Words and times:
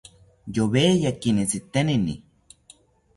Yoweyakini 0.55 1.43
tzitenini 1.49 2.15